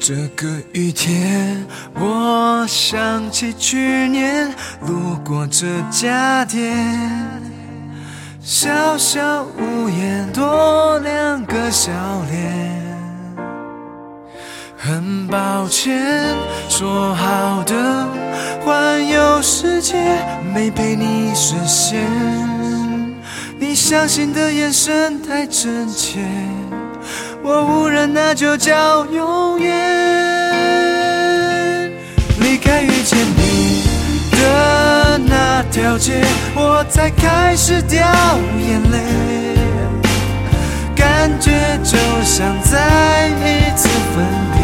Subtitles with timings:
[0.00, 1.62] 这个雨天，
[1.94, 4.50] 我想起去年
[4.86, 6.74] 路过这家店，
[8.40, 11.92] 小小屋檐多两个笑
[12.30, 12.80] 脸。
[14.74, 16.34] 很抱歉，
[16.70, 18.08] 说好的
[18.64, 20.24] 环游世界
[20.54, 22.08] 没陪你实现，
[23.58, 26.20] 你相信的眼神太真切。
[27.42, 29.70] 我无人，那就叫永远。
[32.40, 33.84] 离开遇见你
[34.32, 36.22] 的那条街，
[36.54, 37.98] 我才开始掉
[38.58, 38.98] 眼泪，
[40.94, 41.50] 感觉
[41.82, 44.60] 就像再一次分别。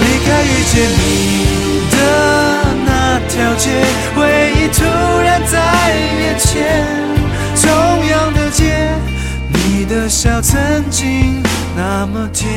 [0.00, 1.04] 离开遇见你
[1.90, 1.96] 的
[2.86, 3.64] 那条街，
[4.14, 4.18] 回
[4.56, 4.84] 忆突
[5.22, 5.54] 然在
[10.96, 11.42] 曾经
[11.76, 12.54] 那么甜，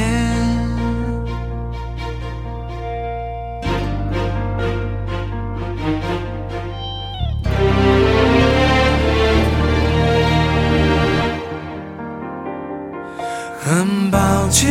[13.60, 14.70] 很抱歉，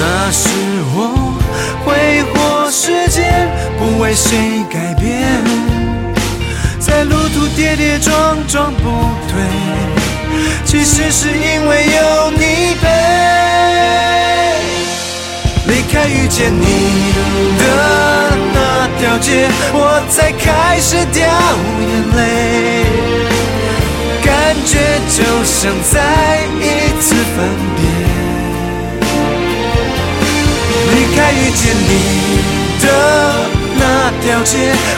[0.00, 0.48] 那是
[0.92, 1.34] 我
[1.84, 5.40] 挥霍时间，不为谁改变，
[6.80, 8.82] 在路途跌跌撞撞不
[9.28, 9.40] 退。
[10.64, 12.30] 其实是因为有
[16.08, 16.64] 遇见你
[17.58, 17.64] 的
[18.54, 18.58] 那
[18.98, 21.26] 条街，我才开始掉
[21.80, 22.20] 眼泪，
[24.24, 24.78] 感觉
[25.08, 25.94] 就像再
[26.60, 26.62] 一
[27.00, 27.36] 次分
[27.76, 27.80] 别。
[30.94, 31.90] 离开遇见你
[32.82, 32.86] 的
[33.78, 33.82] 那
[34.22, 34.52] 条街，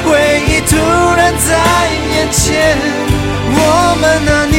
[0.04, 0.08] 回
[0.48, 0.72] 忆突
[1.16, 1.48] 然在
[2.14, 2.76] 眼前，
[3.50, 3.58] 我
[4.00, 4.54] 们那年。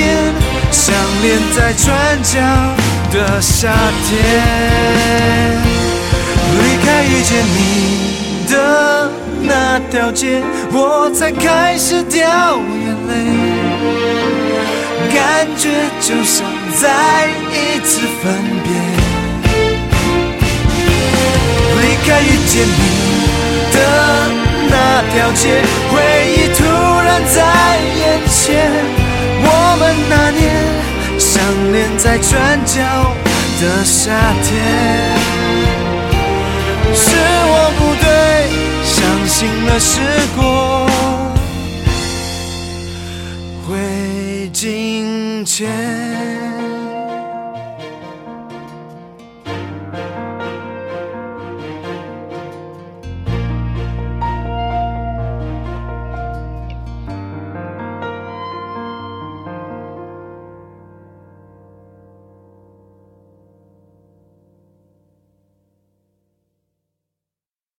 [0.72, 1.86] 相恋在转
[2.22, 2.34] 角
[3.12, 3.72] 的夏
[4.08, 4.14] 天，
[7.35, 9.12] 见你的
[9.44, 10.41] 那条街，
[10.72, 13.12] 我才开始掉眼泪，
[15.13, 15.68] 感觉
[16.00, 16.47] 就像
[16.79, 18.31] 再一次分
[18.63, 18.72] 别。
[21.81, 22.81] 离开遇见你
[23.74, 23.78] 的
[24.69, 24.74] 那
[25.12, 25.44] 条街，
[25.91, 25.94] 回
[26.31, 26.63] 忆突
[27.03, 27.38] 然在
[28.00, 28.01] 眼
[28.31, 28.72] 前，
[29.44, 29.47] 我
[29.78, 30.41] 们那年。
[31.18, 31.44] 相
[31.74, 32.31] 恋在转
[32.66, 32.79] 角
[33.59, 34.12] 的夏
[34.44, 34.56] 天，
[39.80, 40.00] 时
[40.38, 40.88] 过
[43.68, 45.68] 会惊怯